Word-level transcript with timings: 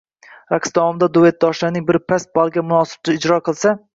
Raqs 0.53 0.71
davomida 0.77 1.09
duyetdoshning 1.17 1.85
biri 1.91 2.03
past 2.13 2.31
ballga 2.39 2.63
munosib 2.69 3.15
ijro 3.17 3.41
qilsa 3.49 3.75